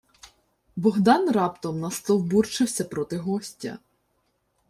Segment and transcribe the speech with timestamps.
[0.75, 3.79] Богдан раптом настовбурчився проти гостя: